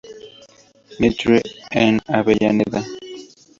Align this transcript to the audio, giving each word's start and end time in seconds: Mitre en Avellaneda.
Mitre 0.99 1.37
en 1.83 1.93
Avellaneda. 2.17 2.81